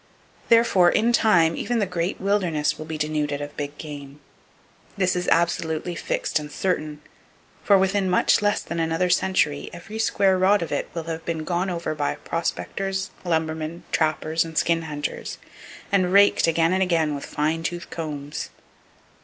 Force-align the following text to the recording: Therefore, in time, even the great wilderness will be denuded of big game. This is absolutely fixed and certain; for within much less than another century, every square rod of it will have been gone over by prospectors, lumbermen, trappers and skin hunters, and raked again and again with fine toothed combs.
Therefore, 0.49 0.89
in 0.89 1.13
time, 1.13 1.55
even 1.55 1.77
the 1.77 1.85
great 1.85 2.19
wilderness 2.19 2.79
will 2.79 2.87
be 2.87 2.97
denuded 2.97 3.39
of 3.39 3.55
big 3.55 3.77
game. 3.77 4.19
This 4.97 5.15
is 5.15 5.27
absolutely 5.31 5.93
fixed 5.93 6.39
and 6.39 6.51
certain; 6.51 7.01
for 7.63 7.77
within 7.77 8.09
much 8.09 8.41
less 8.41 8.63
than 8.63 8.79
another 8.79 9.11
century, 9.11 9.69
every 9.71 9.99
square 9.99 10.39
rod 10.39 10.63
of 10.63 10.71
it 10.71 10.89
will 10.95 11.03
have 11.03 11.23
been 11.23 11.43
gone 11.43 11.69
over 11.69 11.93
by 11.93 12.15
prospectors, 12.15 13.11
lumbermen, 13.23 13.83
trappers 13.91 14.43
and 14.43 14.57
skin 14.57 14.81
hunters, 14.81 15.37
and 15.91 16.11
raked 16.11 16.47
again 16.47 16.73
and 16.73 16.81
again 16.81 17.13
with 17.13 17.23
fine 17.27 17.61
toothed 17.61 17.91
combs. 17.91 18.49